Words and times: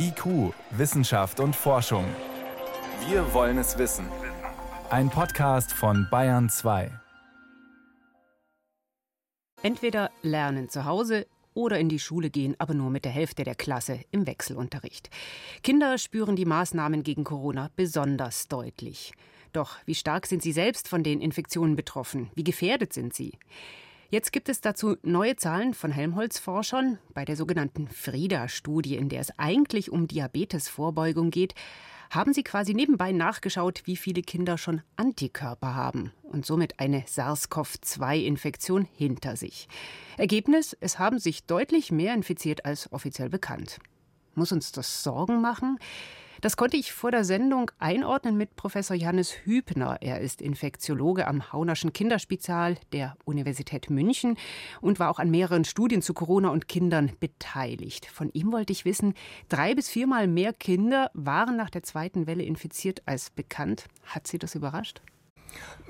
IQ, 0.00 0.54
Wissenschaft 0.70 1.40
und 1.40 1.56
Forschung. 1.56 2.04
Wir 3.08 3.34
wollen 3.34 3.58
es 3.58 3.78
wissen. 3.78 4.06
Ein 4.90 5.10
Podcast 5.10 5.72
von 5.72 6.06
Bayern 6.08 6.48
2. 6.48 6.92
Entweder 9.62 10.12
lernen 10.22 10.68
zu 10.68 10.84
Hause 10.84 11.26
oder 11.52 11.80
in 11.80 11.88
die 11.88 11.98
Schule 11.98 12.30
gehen, 12.30 12.54
aber 12.58 12.74
nur 12.74 12.90
mit 12.90 13.04
der 13.04 13.10
Hälfte 13.10 13.42
der 13.42 13.56
Klasse 13.56 13.98
im 14.12 14.28
Wechselunterricht. 14.28 15.10
Kinder 15.64 15.98
spüren 15.98 16.36
die 16.36 16.44
Maßnahmen 16.44 17.02
gegen 17.02 17.24
Corona 17.24 17.70
besonders 17.74 18.46
deutlich. 18.46 19.12
Doch 19.52 19.78
wie 19.84 19.96
stark 19.96 20.26
sind 20.26 20.44
sie 20.44 20.52
selbst 20.52 20.86
von 20.86 21.02
den 21.02 21.20
Infektionen 21.20 21.74
betroffen? 21.74 22.30
Wie 22.36 22.44
gefährdet 22.44 22.92
sind 22.92 23.14
sie? 23.14 23.32
Jetzt 24.10 24.32
gibt 24.32 24.48
es 24.48 24.62
dazu 24.62 24.96
neue 25.02 25.36
Zahlen 25.36 25.74
von 25.74 25.92
Helmholtz-Forschern. 25.92 26.98
Bei 27.12 27.26
der 27.26 27.36
sogenannten 27.36 27.88
FRIDA-Studie, 27.88 28.96
in 28.96 29.10
der 29.10 29.20
es 29.20 29.38
eigentlich 29.38 29.92
um 29.92 30.08
Diabetesvorbeugung 30.08 31.30
geht, 31.30 31.54
haben 32.08 32.32
sie 32.32 32.42
quasi 32.42 32.72
nebenbei 32.72 33.12
nachgeschaut, 33.12 33.82
wie 33.84 33.96
viele 33.96 34.22
Kinder 34.22 34.56
schon 34.56 34.80
Antikörper 34.96 35.74
haben 35.74 36.14
und 36.22 36.46
somit 36.46 36.80
eine 36.80 37.02
SARS-CoV-2-Infektion 37.06 38.88
hinter 38.96 39.36
sich. 39.36 39.68
Ergebnis, 40.16 40.74
es 40.80 40.98
haben 40.98 41.18
sich 41.18 41.44
deutlich 41.44 41.92
mehr 41.92 42.14
infiziert 42.14 42.64
als 42.64 42.90
offiziell 42.90 43.28
bekannt. 43.28 43.78
Muss 44.34 44.52
uns 44.52 44.72
das 44.72 45.02
Sorgen 45.02 45.42
machen? 45.42 45.78
Das 46.40 46.56
konnte 46.56 46.76
ich 46.76 46.92
vor 46.92 47.10
der 47.10 47.24
Sendung 47.24 47.72
einordnen 47.80 48.36
mit 48.36 48.54
Professor 48.54 48.96
Johannes 48.96 49.32
Hübner. 49.44 49.98
Er 50.00 50.20
ist 50.20 50.40
Infektiologe 50.40 51.26
am 51.26 51.52
Haunerschen 51.52 51.92
Kinderspital 51.92 52.76
der 52.92 53.16
Universität 53.24 53.90
München 53.90 54.36
und 54.80 55.00
war 55.00 55.10
auch 55.10 55.18
an 55.18 55.32
mehreren 55.32 55.64
Studien 55.64 56.00
zu 56.00 56.14
Corona 56.14 56.50
und 56.50 56.68
Kindern 56.68 57.10
beteiligt. 57.18 58.06
Von 58.06 58.30
ihm 58.34 58.52
wollte 58.52 58.72
ich 58.72 58.84
wissen, 58.84 59.14
drei 59.48 59.74
bis 59.74 59.88
viermal 59.88 60.28
mehr 60.28 60.52
Kinder 60.52 61.10
waren 61.12 61.56
nach 61.56 61.70
der 61.70 61.82
zweiten 61.82 62.28
Welle 62.28 62.44
infiziert 62.44 63.02
als 63.06 63.30
bekannt. 63.30 63.86
Hat 64.04 64.28
Sie 64.28 64.38
das 64.38 64.54
überrascht? 64.54 65.02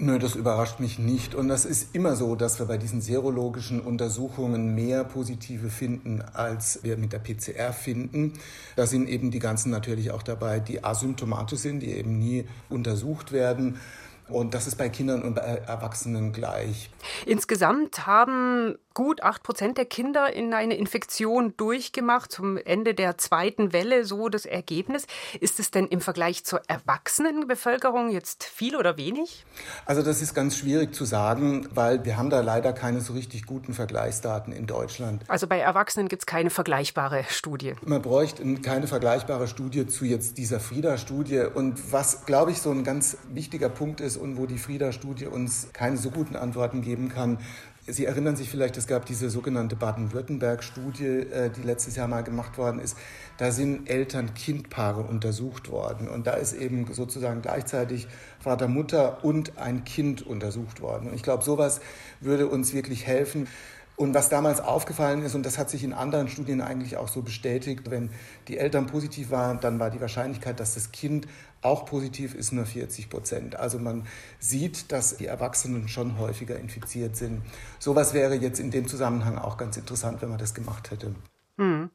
Nö, 0.00 0.20
das 0.20 0.36
überrascht 0.36 0.78
mich 0.78 1.00
nicht. 1.00 1.34
Und 1.34 1.48
das 1.48 1.64
ist 1.64 1.92
immer 1.92 2.14
so, 2.14 2.36
dass 2.36 2.60
wir 2.60 2.66
bei 2.66 2.78
diesen 2.78 3.00
serologischen 3.00 3.80
Untersuchungen 3.80 4.72
mehr 4.76 5.02
Positive 5.02 5.70
finden, 5.70 6.22
als 6.34 6.84
wir 6.84 6.96
mit 6.96 7.12
der 7.12 7.18
PCR 7.18 7.72
finden. 7.72 8.34
Da 8.76 8.86
sind 8.86 9.08
eben 9.08 9.32
die 9.32 9.40
ganzen 9.40 9.70
natürlich 9.70 10.12
auch 10.12 10.22
dabei, 10.22 10.60
die 10.60 10.84
asymptomatisch 10.84 11.58
sind, 11.58 11.80
die 11.80 11.90
eben 11.90 12.16
nie 12.16 12.46
untersucht 12.68 13.32
werden. 13.32 13.80
Und 14.28 14.54
das 14.54 14.66
ist 14.66 14.76
bei 14.76 14.88
Kindern 14.88 15.22
und 15.22 15.34
bei 15.34 15.42
Erwachsenen 15.42 16.32
gleich. 16.32 16.90
Insgesamt 17.26 18.06
haben 18.06 18.78
gut 18.98 19.22
acht 19.22 19.44
Prozent 19.44 19.78
der 19.78 19.84
Kinder 19.84 20.32
in 20.32 20.52
eine 20.52 20.74
Infektion 20.74 21.54
durchgemacht, 21.56 22.32
zum 22.32 22.56
Ende 22.56 22.94
der 22.94 23.16
zweiten 23.16 23.72
Welle 23.72 24.04
so 24.04 24.28
das 24.28 24.44
Ergebnis. 24.44 25.06
Ist 25.38 25.60
es 25.60 25.70
denn 25.70 25.86
im 25.86 26.00
Vergleich 26.00 26.44
zur 26.44 26.62
Erwachsenenbevölkerung 26.66 28.10
jetzt 28.10 28.42
viel 28.42 28.74
oder 28.74 28.96
wenig? 28.96 29.46
Also 29.86 30.02
das 30.02 30.20
ist 30.20 30.34
ganz 30.34 30.56
schwierig 30.56 30.96
zu 30.96 31.04
sagen, 31.04 31.68
weil 31.72 32.04
wir 32.04 32.16
haben 32.16 32.28
da 32.28 32.40
leider 32.40 32.72
keine 32.72 33.00
so 33.00 33.12
richtig 33.12 33.46
guten 33.46 33.72
Vergleichsdaten 33.72 34.52
in 34.52 34.66
Deutschland. 34.66 35.22
Also 35.28 35.46
bei 35.46 35.60
Erwachsenen 35.60 36.08
gibt 36.08 36.22
es 36.22 36.26
keine 36.26 36.50
vergleichbare 36.50 37.24
Studie. 37.28 37.74
Man 37.86 38.02
bräuchte 38.02 38.42
keine 38.56 38.88
vergleichbare 38.88 39.46
Studie 39.46 39.86
zu 39.86 40.06
jetzt 40.06 40.38
dieser 40.38 40.58
Frieda-Studie. 40.58 41.44
Und 41.54 41.92
was, 41.92 42.26
glaube 42.26 42.50
ich, 42.50 42.60
so 42.60 42.72
ein 42.72 42.82
ganz 42.82 43.16
wichtiger 43.32 43.68
Punkt 43.68 44.00
ist 44.00 44.16
und 44.18 44.36
wo 44.36 44.46
die 44.46 44.58
Frieda-Studie 44.58 45.26
uns 45.26 45.68
keine 45.72 45.96
so 45.96 46.10
guten 46.10 46.36
Antworten 46.36 46.82
geben 46.82 47.08
kann, 47.08 47.38
Sie 47.90 48.04
erinnern 48.04 48.36
sich 48.36 48.50
vielleicht, 48.50 48.76
es 48.76 48.86
gab 48.86 49.06
diese 49.06 49.30
sogenannte 49.30 49.74
Baden-Württemberg-Studie, 49.74 51.06
äh, 51.06 51.48
die 51.48 51.62
letztes 51.62 51.96
Jahr 51.96 52.06
mal 52.06 52.22
gemacht 52.22 52.58
worden 52.58 52.80
ist. 52.80 52.98
Da 53.38 53.50
sind 53.50 53.88
Eltern-Kind-Paare 53.88 55.00
untersucht 55.00 55.70
worden. 55.70 56.06
Und 56.06 56.26
da 56.26 56.32
ist 56.32 56.52
eben 56.52 56.92
sozusagen 56.92 57.40
gleichzeitig 57.40 58.06
Vater, 58.40 58.68
Mutter 58.68 59.24
und 59.24 59.56
ein 59.56 59.84
Kind 59.84 60.20
untersucht 60.20 60.82
worden. 60.82 61.08
Und 61.08 61.14
ich 61.14 61.22
glaube, 61.22 61.42
sowas 61.42 61.80
würde 62.20 62.46
uns 62.46 62.74
wirklich 62.74 63.06
helfen. 63.06 63.48
Und 63.98 64.14
was 64.14 64.28
damals 64.28 64.60
aufgefallen 64.60 65.22
ist, 65.22 65.34
und 65.34 65.44
das 65.44 65.58
hat 65.58 65.70
sich 65.70 65.82
in 65.82 65.92
anderen 65.92 66.28
Studien 66.28 66.60
eigentlich 66.60 66.96
auch 66.96 67.08
so 67.08 67.20
bestätigt, 67.20 67.90
wenn 67.90 68.10
die 68.46 68.56
Eltern 68.56 68.86
positiv 68.86 69.32
waren, 69.32 69.58
dann 69.58 69.80
war 69.80 69.90
die 69.90 70.00
Wahrscheinlichkeit, 70.00 70.60
dass 70.60 70.74
das 70.74 70.92
Kind 70.92 71.26
auch 71.62 71.84
positiv 71.84 72.36
ist 72.36 72.52
nur 72.52 72.64
40 72.64 73.10
Prozent. 73.10 73.56
Also 73.56 73.80
man 73.80 74.06
sieht, 74.38 74.92
dass 74.92 75.16
die 75.16 75.26
Erwachsenen 75.26 75.88
schon 75.88 76.16
häufiger 76.16 76.56
infiziert 76.60 77.16
sind. 77.16 77.42
Sowas 77.80 78.14
wäre 78.14 78.36
jetzt 78.36 78.60
in 78.60 78.70
dem 78.70 78.86
Zusammenhang 78.86 79.36
auch 79.36 79.56
ganz 79.56 79.76
interessant, 79.76 80.22
wenn 80.22 80.28
man 80.28 80.38
das 80.38 80.54
gemacht 80.54 80.92
hätte. 80.92 81.16
Hm. 81.56 81.90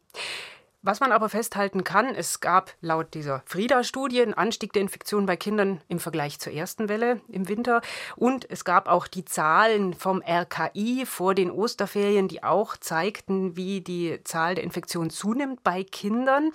Was 0.85 0.99
man 0.99 1.13
aber 1.13 1.29
festhalten 1.29 1.85
kann, 1.85 2.13
es 2.13 2.41
gab 2.41 2.73
laut 2.81 3.13
dieser 3.13 3.41
Frieda-Studie 3.45 4.21
einen 4.21 4.33
Anstieg 4.33 4.73
der 4.73 4.81
Infektionen 4.81 5.25
bei 5.25 5.37
Kindern 5.37 5.79
im 5.87 5.97
Vergleich 5.97 6.41
zur 6.41 6.51
ersten 6.51 6.89
Welle 6.89 7.21
im 7.29 7.47
Winter. 7.47 7.81
Und 8.17 8.45
es 8.51 8.65
gab 8.65 8.89
auch 8.89 9.07
die 9.07 9.23
Zahlen 9.23 9.93
vom 9.93 10.21
RKI 10.21 11.05
vor 11.05 11.35
den 11.35 11.51
Osterferien, 11.51 12.27
die 12.27 12.43
auch 12.43 12.75
zeigten, 12.75 13.55
wie 13.55 13.79
die 13.79 14.19
Zahl 14.25 14.55
der 14.55 14.65
Infektionen 14.65 15.09
zunimmt 15.09 15.63
bei 15.63 15.85
Kindern. 15.85 16.51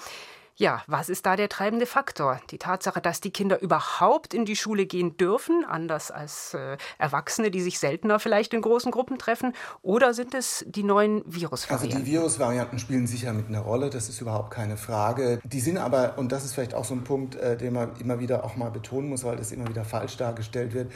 Ja, 0.61 0.83
was 0.89 1.09
ist 1.09 1.25
da 1.25 1.37
der 1.37 1.49
treibende 1.49 1.87
Faktor? 1.87 2.41
Die 2.51 2.59
Tatsache, 2.59 3.01
dass 3.01 3.21
die 3.21 3.31
Kinder 3.31 3.63
überhaupt 3.63 4.35
in 4.35 4.45
die 4.45 4.57
Schule 4.57 4.87
gehen 4.87 5.17
dürfen, 5.17 5.65
anders 5.65 6.11
als 6.11 6.53
äh, 6.53 6.77
Erwachsene, 6.99 7.53
die 7.53 7.61
sich 7.61 7.79
seltener 7.79 8.19
vielleicht 8.19 8.53
in 8.53 8.61
großen 8.61 8.91
Gruppen 8.91 9.19
treffen, 9.19 9.55
oder 9.83 10.15
sind 10.15 10.35
es 10.35 10.65
die 10.67 10.83
neuen 10.83 11.23
Virusvarianten? 11.27 11.99
Also 11.99 12.05
die 12.05 12.11
Virusvarianten 12.11 12.81
spielen 12.81 13.07
sicher 13.07 13.33
mit 13.33 13.47
einer 13.47 13.61
Rolle, 13.61 13.89
das 13.89 14.09
ist 14.09 14.21
überhaupt 14.21 14.51
keine 14.51 14.77
Frage. 14.77 15.39
Die 15.45 15.61
sind 15.61 15.79
aber, 15.79 16.19
und 16.19 16.33
das 16.33 16.45
ist 16.45 16.55
vielleicht 16.55 16.75
auch 16.75 16.85
so 16.85 16.95
ein 16.95 17.05
Punkt, 17.05 17.37
äh, 17.37 17.57
den 17.57 17.75
man 17.75 17.95
immer 18.01 18.19
wieder 18.19 18.43
auch 18.43 18.57
mal 18.57 18.73
betonen 18.73 19.11
muss, 19.11 19.23
weil 19.23 19.37
das 19.37 19.53
immer 19.53 19.69
wieder 19.69 19.85
falsch 19.85 20.17
dargestellt 20.17 20.75
wird, 20.75 20.91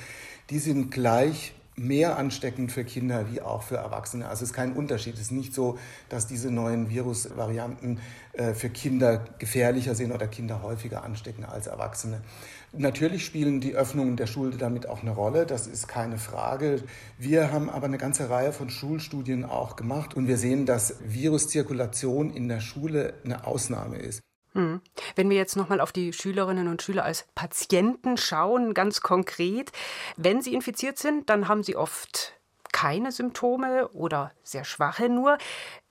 die 0.50 0.58
sind 0.58 0.90
gleich 0.90 1.54
mehr 1.74 2.18
ansteckend 2.18 2.70
für 2.70 2.84
Kinder 2.84 3.30
wie 3.32 3.40
auch 3.40 3.62
für 3.62 3.76
Erwachsene. 3.76 4.28
Also 4.28 4.44
es 4.44 4.50
ist 4.50 4.56
kein 4.56 4.74
Unterschied. 4.74 5.14
Es 5.14 5.22
ist 5.22 5.32
nicht 5.32 5.54
so, 5.54 5.78
dass 6.08 6.26
diese 6.26 6.50
neuen 6.50 6.90
Virusvarianten 6.90 8.00
äh, 8.34 8.52
für 8.52 8.68
Kinder 8.68 9.24
gefährlicher 9.38 9.94
sind 9.94 10.12
oder 10.12 10.26
Kinder 10.26 10.62
häufiger 10.62 11.02
anstecken 11.02 11.44
als 11.44 11.66
Erwachsene. 11.66 12.20
Natürlich 12.72 13.24
spielen 13.24 13.60
die 13.60 13.74
Öffnungen 13.74 14.16
der 14.16 14.26
Schule 14.26 14.56
damit 14.56 14.88
auch 14.88 15.02
eine 15.02 15.10
Rolle, 15.10 15.44
das 15.44 15.66
ist 15.66 15.88
keine 15.88 16.16
Frage. 16.16 16.82
Wir 17.18 17.52
haben 17.52 17.68
aber 17.68 17.86
eine 17.86 17.98
ganze 17.98 18.30
Reihe 18.30 18.52
von 18.52 18.70
Schulstudien 18.70 19.44
auch 19.44 19.76
gemacht 19.76 20.14
und 20.14 20.26
wir 20.26 20.38
sehen, 20.38 20.64
dass 20.64 20.96
Viruszirkulation 21.04 22.32
in 22.32 22.48
der 22.48 22.60
Schule 22.60 23.14
eine 23.24 23.46
Ausnahme 23.46 23.96
ist. 23.98 24.22
Hm. 24.54 24.80
Wenn 25.16 25.30
wir 25.30 25.36
jetzt 25.36 25.56
nochmal 25.56 25.80
auf 25.80 25.92
die 25.92 26.12
Schülerinnen 26.12 26.68
und 26.68 26.82
Schüler 26.82 27.04
als 27.04 27.26
Patienten 27.34 28.16
schauen, 28.16 28.74
ganz 28.74 29.00
konkret, 29.00 29.72
wenn 30.16 30.42
sie 30.42 30.54
infiziert 30.54 30.98
sind, 30.98 31.30
dann 31.30 31.48
haben 31.48 31.62
sie 31.62 31.76
oft 31.76 32.34
keine 32.72 33.12
Symptome 33.12 33.88
oder 33.88 34.32
sehr 34.42 34.64
schwache 34.64 35.08
nur. 35.08 35.38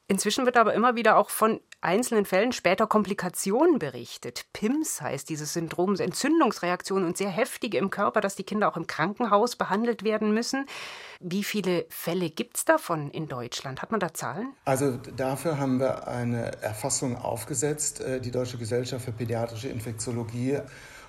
Inzwischen 0.08 0.46
wird 0.46 0.58
aber 0.58 0.74
immer 0.74 0.96
wieder 0.96 1.18
auch 1.18 1.30
von 1.30 1.62
einzelnen 1.82 2.26
Fällen 2.26 2.52
später 2.52 2.88
Komplikationen 2.88 3.80
berichtet. 3.80 4.46
PIMS 4.54 5.02
heißt 5.02 5.28
dieses 5.28 5.54
Syndrom, 5.54 5.96
Entzündungsreaktionen 5.96 7.08
und 7.08 7.18
sehr 7.18 7.30
heftige 7.30 7.78
im 7.78 7.90
Körper, 7.90 8.22
dass 8.22 8.36
die 8.36 8.44
Kinder 8.44 8.70
auch 8.70 8.78
im 8.78 8.88
Krankenhaus 8.88 9.56
behandelt 9.56 10.04
werden 10.04 10.34
müssen. 10.34 10.66
Wie 11.20 11.44
viele 11.44 11.86
Fälle 11.90 12.30
gibt 12.30 12.58
es 12.58 12.66
davon 12.66 13.12
in 13.12 13.28
Deutschland? 13.28 13.82
Hat 13.82 13.92
man 13.92 14.00
da 14.00 14.14
Zahlen? 14.14 14.54
Also 14.66 14.98
dafür 15.16 15.58
haben 15.58 15.80
wir 15.80 16.08
eine 16.08 16.62
Erfassung 16.62 17.18
aufgesetzt, 17.18 18.02
äh, 18.02 18.22
die 18.22 18.32
Deutsche 18.32 18.58
Gesellschaft 18.58 19.06
für 19.06 19.12
Pädiatrische 19.12 19.70
Infektiologie. 19.70 20.60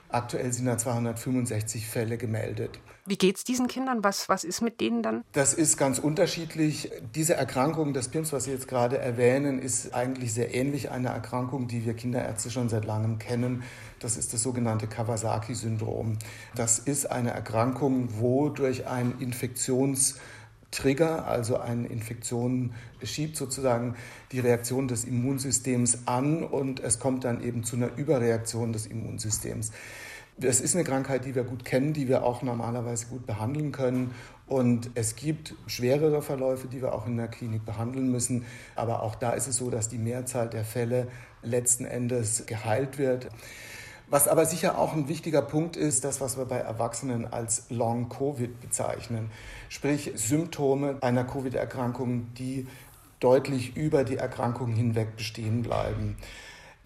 Aktuell 0.08 0.52
sind 0.52 0.66
da 0.66 0.76
265 0.76 1.86
Fälle 1.86 2.18
gemeldet. 2.18 2.78
Wie 3.04 3.16
geht 3.16 3.36
es 3.36 3.44
diesen 3.44 3.66
Kindern? 3.66 4.04
Was, 4.04 4.28
was 4.28 4.44
ist 4.44 4.60
mit 4.60 4.80
denen 4.80 5.02
dann? 5.02 5.24
Das 5.32 5.54
ist 5.54 5.76
ganz 5.76 5.98
unterschiedlich. 5.98 6.90
Diese 7.16 7.34
Erkrankung 7.34 7.92
des 7.94 8.08
PIMS, 8.08 8.32
was 8.32 8.44
Sie 8.44 8.52
jetzt 8.52 8.68
gerade 8.68 8.98
erwähnen, 8.98 9.58
ist 9.58 9.92
eigentlich 9.92 10.32
sehr 10.32 10.54
ähnlich 10.54 10.90
einer 10.90 11.10
Erkrankung, 11.10 11.66
die 11.66 11.84
wir 11.84 11.94
Kinderärzte 11.94 12.50
schon 12.50 12.68
seit 12.68 12.84
langem 12.84 13.18
kennen. 13.18 13.64
Das 13.98 14.16
ist 14.16 14.32
das 14.32 14.42
sogenannte 14.42 14.86
Kawasaki-Syndrom. 14.86 16.18
Das 16.54 16.78
ist 16.78 17.10
eine 17.10 17.32
Erkrankung, 17.32 18.08
wo 18.20 18.48
durch 18.50 18.86
ein 18.86 19.14
Infektions 19.18 20.16
Trigger, 20.70 21.26
also 21.26 21.58
eine 21.58 21.86
Infektion 21.88 22.72
schiebt 23.02 23.36
sozusagen 23.36 23.94
die 24.32 24.40
Reaktion 24.40 24.88
des 24.88 25.04
Immunsystems 25.04 26.06
an 26.06 26.42
und 26.42 26.80
es 26.80 26.98
kommt 26.98 27.24
dann 27.24 27.42
eben 27.44 27.62
zu 27.62 27.76
einer 27.76 27.94
Überreaktion 27.96 28.72
des 28.72 28.86
Immunsystems. 28.86 29.70
Das 30.38 30.60
ist 30.60 30.74
eine 30.74 30.84
Krankheit, 30.84 31.24
die 31.24 31.34
wir 31.34 31.44
gut 31.44 31.64
kennen, 31.64 31.92
die 31.92 32.08
wir 32.08 32.24
auch 32.24 32.42
normalerweise 32.42 33.06
gut 33.06 33.26
behandeln 33.26 33.70
können. 33.70 34.14
Und 34.46 34.90
es 34.94 35.14
gibt 35.14 35.54
schwerere 35.66 36.22
Verläufe, 36.22 36.68
die 36.68 36.80
wir 36.80 36.94
auch 36.94 37.06
in 37.06 37.16
der 37.16 37.28
Klinik 37.28 37.64
behandeln 37.64 38.10
müssen. 38.10 38.44
Aber 38.74 39.02
auch 39.02 39.14
da 39.14 39.32
ist 39.32 39.46
es 39.46 39.56
so, 39.56 39.70
dass 39.70 39.88
die 39.88 39.98
Mehrzahl 39.98 40.48
der 40.48 40.64
Fälle 40.64 41.08
letzten 41.42 41.84
Endes 41.84 42.44
geheilt 42.46 42.98
wird. 42.98 43.28
Was 44.08 44.28
aber 44.28 44.44
sicher 44.44 44.78
auch 44.78 44.92
ein 44.92 45.08
wichtiger 45.08 45.40
Punkt 45.40 45.76
ist, 45.76 46.04
das, 46.04 46.20
was 46.20 46.36
wir 46.36 46.44
bei 46.44 46.58
Erwachsenen 46.58 47.26
als 47.32 47.64
Long-Covid 47.70 48.60
bezeichnen, 48.60 49.30
sprich 49.70 50.12
Symptome 50.16 50.98
einer 51.00 51.24
Covid-Erkrankung, 51.24 52.34
die 52.34 52.66
deutlich 53.20 53.74
über 53.74 54.04
die 54.04 54.16
Erkrankung 54.16 54.72
hinweg 54.72 55.16
bestehen 55.16 55.62
bleiben. 55.62 56.16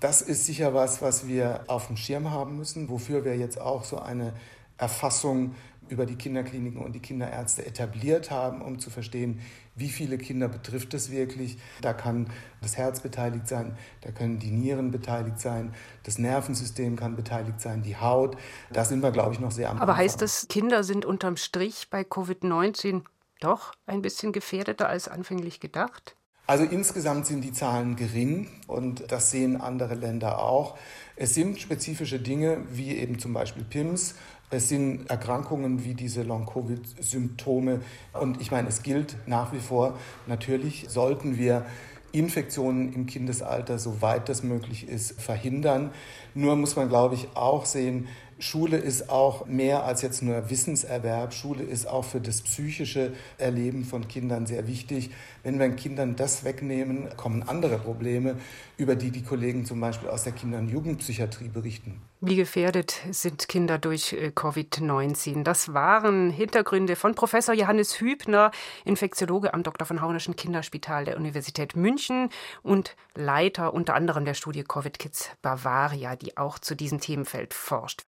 Das 0.01 0.21
ist 0.21 0.47
sicher 0.47 0.75
was, 0.75 1.01
was 1.01 1.27
wir 1.27 1.65
auf 1.69 1.87
dem 1.87 1.97
Schirm 1.97 2.31
haben 2.31 2.57
müssen, 2.57 2.89
wofür 2.89 3.25
wir 3.25 3.37
jetzt 3.37 3.61
auch 3.61 3.85
so 3.85 3.99
eine 3.99 4.35
Erfassung 4.77 5.55
über 5.89 6.05
die 6.05 6.17
Kinderkliniken 6.17 6.81
und 6.83 6.93
die 6.93 7.01
Kinderärzte 7.01 7.65
etabliert 7.65 8.31
haben, 8.31 8.61
um 8.61 8.79
zu 8.79 8.91
verstehen, 8.91 9.41
wie 9.75 9.89
viele 9.89 10.19
Kinder 10.19 10.49
betrifft 10.49 10.95
es 10.95 11.11
wirklich. 11.11 11.59
Da 11.81 11.93
kann 11.93 12.31
das 12.61 12.77
Herz 12.77 13.01
beteiligt 13.01 13.47
sein, 13.47 13.77
da 14.01 14.11
können 14.11 14.39
die 14.39 14.51
Nieren 14.51 14.91
beteiligt 14.91 15.39
sein, 15.41 15.75
das 16.03 16.19
Nervensystem 16.19 16.97
kann 16.97 17.15
beteiligt 17.15 17.61
sein, 17.61 17.83
die 17.83 17.97
Haut. 17.97 18.37
Da 18.73 18.85
sind 18.85 19.03
wir, 19.03 19.13
glaube 19.13 19.35
ich, 19.35 19.41
noch 19.41 19.53
sehr 19.53 19.71
am 19.71 19.77
Aber 19.79 19.93
Anfang. 19.93 20.05
heißt 20.05 20.23
das, 20.23 20.49
Kinder 20.49 20.83
sind 20.83 21.05
unterm 21.05 21.37
Strich 21.37 21.89
bei 21.91 22.03
Covid-19 22.03 23.03
doch 23.41 23.73
ein 23.87 24.03
bisschen 24.03 24.33
gefährdeter 24.33 24.89
als 24.89 25.09
anfänglich 25.09 25.61
gedacht? 25.61 26.17
Also 26.47 26.63
insgesamt 26.63 27.27
sind 27.27 27.43
die 27.43 27.53
Zahlen 27.53 27.97
gering 27.97 28.47
und 28.69 29.11
das 29.11 29.33
sehen 29.33 29.61
andere 29.61 29.95
Länder 29.95 30.39
auch. 30.39 30.77
Es 31.17 31.35
sind 31.35 31.59
spezifische 31.59 32.21
Dinge 32.21 32.59
wie 32.71 32.97
eben 32.97 33.19
zum 33.19 33.33
Beispiel 33.33 33.65
PIMS. 33.65 34.15
Es 34.51 34.69
sind 34.69 35.11
Erkrankungen 35.11 35.85
wie 35.85 35.95
diese 35.95 36.23
Long-Covid-Symptome. 36.23 37.81
Und 38.13 38.41
ich 38.41 38.53
meine, 38.53 38.69
es 38.69 38.85
gilt 38.85 39.17
nach 39.27 39.53
wie 39.53 39.59
vor, 39.59 39.99
natürlich 40.29 40.87
sollten 40.89 41.37
wir 41.37 41.67
Infektionen 42.13 42.93
im 42.93 43.07
Kindesalter, 43.07 43.79
soweit 43.79 44.29
das 44.29 44.45
möglich 44.45 44.89
ist, 44.89 45.21
verhindern. 45.21 45.91
Nur 46.35 46.55
muss 46.55 46.77
man, 46.77 46.89
glaube 46.89 47.17
ich, 47.17 47.29
auch 47.35 47.67
sehen, 47.67 48.07
Schule 48.38 48.77
ist 48.77 49.09
auch 49.09 49.47
mehr 49.47 49.85
als 49.85 50.03
jetzt 50.03 50.23
nur 50.23 50.50
Wissenserwerb. 50.50 51.33
Schule 51.33 51.65
ist 51.65 51.87
auch 51.87 52.05
für 52.05 52.21
das 52.21 52.43
psychische 52.43 53.12
Erleben 53.38 53.85
von 53.85 54.09
Kindern 54.09 54.47
sehr 54.47 54.67
wichtig. 54.67 55.11
Wenn 55.43 55.59
wir 55.59 55.71
Kindern 55.71 56.17
das 56.17 56.44
wegnehmen, 56.44 57.09
kommen 57.17 57.43
andere 57.43 57.79
Probleme, 57.79 58.37
über 58.77 58.94
die 58.94 59.11
die 59.11 59.23
Kollegen 59.23 59.65
zum 59.65 59.81
Beispiel 59.81 60.11
aus 60.11 60.25
der 60.25 60.33
Kinder- 60.33 60.59
und 60.59 60.69
Jugendpsychiatrie 60.69 61.49
berichten. 61.49 62.03
Wie 62.21 62.37
gefährdet 62.37 63.00
sind 63.11 63.49
Kinder 63.49 63.79
durch 63.79 64.12
äh, 64.12 64.33
Covid-19? 64.35 65.43
Das 65.43 65.73
waren 65.73 66.31
Hintergründe 66.31 66.97
von 66.97 67.15
Professor 67.15 67.55
Johannes 67.55 68.00
Hübner, 68.00 68.50
Infektiologe 68.85 69.55
am 69.55 69.62
Dr. 69.62 69.87
von 69.87 70.03
Haunischen 70.03 70.37
Kinderspital 70.37 71.06
der 71.06 71.17
Universität 71.17 71.75
München 71.75 72.29
und 72.62 72.97
Leiter 73.15 73.73
unter 73.73 73.94
anderem 73.94 74.27
der 74.27 74.35
Studie 74.35 74.62
Covid 74.62 74.99
Kids 74.99 75.31
Bavaria, 75.41 76.17
die 76.17 76.37
auch 76.37 76.59
zu 76.59 76.75
diesem 76.75 77.00
Themenfeld 77.00 77.55
forscht. 77.55 78.05